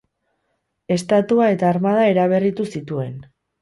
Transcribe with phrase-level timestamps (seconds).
[0.95, 3.19] Estatua eta armada eraberritu zituen.